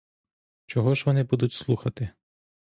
Чого 0.65 0.93
ж 0.95 1.03
вони 1.05 1.23
будуть 1.23 1.53
слухати? 1.53 2.07